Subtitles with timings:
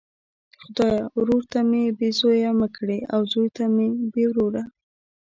[0.61, 3.63] خدایه ورور ته مي بې زویه مه کړې او زوی ته
[4.13, 4.63] بې وروره!